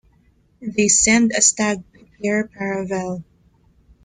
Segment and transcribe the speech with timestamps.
[0.61, 3.23] They send a stag to Cair Paravel.